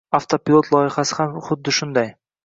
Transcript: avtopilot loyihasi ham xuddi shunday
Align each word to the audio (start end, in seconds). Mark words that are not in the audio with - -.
avtopilot 0.19 0.69
loyihasi 0.75 1.17
ham 1.19 1.35
xuddi 1.49 1.75
shunday 1.81 2.09